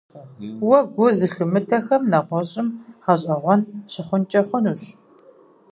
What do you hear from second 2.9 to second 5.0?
гъэщӏэгъуэн щыхъункӏэ хъунущ.